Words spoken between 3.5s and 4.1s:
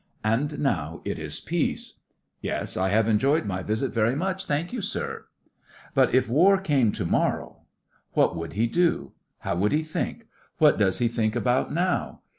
visit